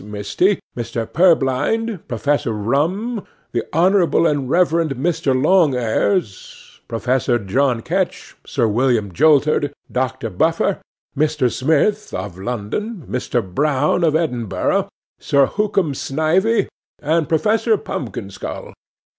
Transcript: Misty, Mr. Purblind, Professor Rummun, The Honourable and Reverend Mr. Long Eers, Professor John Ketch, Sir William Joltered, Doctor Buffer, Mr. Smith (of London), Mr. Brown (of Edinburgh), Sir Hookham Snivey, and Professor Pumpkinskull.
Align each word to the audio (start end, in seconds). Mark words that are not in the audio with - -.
Misty, 0.03 0.57
Mr. 0.75 1.05
Purblind, 1.05 2.07
Professor 2.07 2.49
Rummun, 2.53 3.23
The 3.51 3.63
Honourable 3.71 4.25
and 4.25 4.49
Reverend 4.49 4.95
Mr. 4.95 5.39
Long 5.39 5.75
Eers, 5.75 6.81
Professor 6.87 7.37
John 7.37 7.83
Ketch, 7.83 8.35
Sir 8.43 8.67
William 8.67 9.11
Joltered, 9.11 9.71
Doctor 9.91 10.31
Buffer, 10.31 10.79
Mr. 11.15 11.51
Smith 11.53 12.15
(of 12.15 12.39
London), 12.39 13.05
Mr. 13.07 13.45
Brown 13.47 14.03
(of 14.03 14.15
Edinburgh), 14.15 14.89
Sir 15.19 15.45
Hookham 15.45 15.93
Snivey, 15.93 16.67
and 16.97 17.29
Professor 17.29 17.77
Pumpkinskull. 17.77 18.73